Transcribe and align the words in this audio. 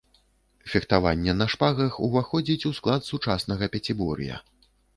Фехтаванне 0.71 1.35
на 1.41 1.47
шпагах 1.55 1.99
уваходзіць 2.09 2.67
у 2.73 2.73
склад 2.81 3.07
сучаснага 3.11 3.73
пяцібор'я. 3.77 4.43